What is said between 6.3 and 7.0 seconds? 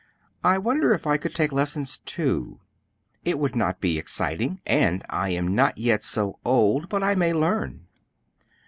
old